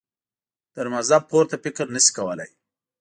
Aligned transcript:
تر 0.75 0.85
مذهب 0.93 1.21
پورته 1.31 1.55
فکر 1.63 1.85
نه 1.95 2.01
شي 2.05 2.11
کولای. 2.17 2.49